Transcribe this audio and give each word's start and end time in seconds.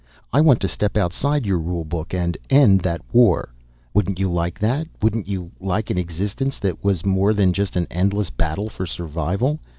I 0.33 0.41
want 0.41 0.59
to 0.61 0.67
step 0.67 0.97
outside 0.97 1.45
your 1.45 1.59
rule 1.59 1.85
book 1.85 2.11
and 2.11 2.35
end 2.49 2.79
that 2.81 3.03
war. 3.13 3.49
Wouldn't 3.93 4.17
you 4.17 4.31
like 4.31 4.57
that? 4.57 4.87
Wouldn't 4.99 5.27
you 5.27 5.51
like 5.59 5.91
an 5.91 5.99
existence 5.99 6.57
that 6.57 6.83
was 6.83 7.05
more 7.05 7.35
than 7.35 7.53
just 7.53 7.75
an 7.75 7.85
endless 7.91 8.31
battle 8.31 8.67
for 8.67 8.87
survival? 8.87 9.59